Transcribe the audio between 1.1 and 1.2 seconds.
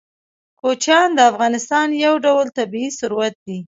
د